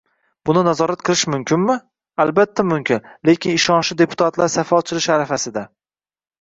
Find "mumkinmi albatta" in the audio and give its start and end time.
1.33-2.67